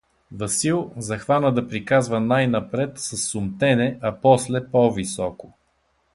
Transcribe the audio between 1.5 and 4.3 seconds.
да приказва най-напред със сумтене, а